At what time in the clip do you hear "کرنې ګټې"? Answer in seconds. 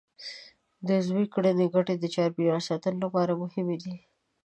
1.33-1.95